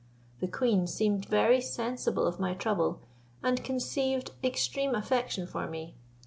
[0.39, 3.01] The queen seemed very sensible of my trouble,
[3.43, 5.93] and conceived extreme affection for me.